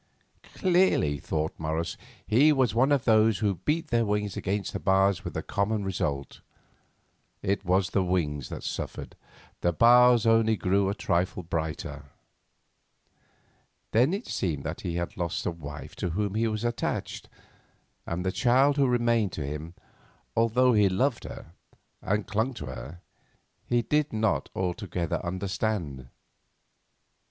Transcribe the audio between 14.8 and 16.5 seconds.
he had lost a wife to whom he